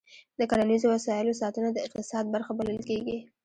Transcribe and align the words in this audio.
د 0.39 0.41
کرنیزو 0.49 0.87
وسایلو 0.93 1.39
ساتنه 1.41 1.69
د 1.73 1.77
اقتصاد 1.87 2.25
برخه 2.33 2.51
بلل 2.57 2.79
کېږي. 2.89 3.17